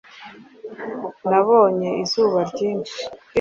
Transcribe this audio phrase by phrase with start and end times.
[1.29, 2.99] Nabonye izuba ryinshi